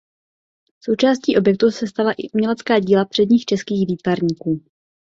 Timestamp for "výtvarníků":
3.87-4.61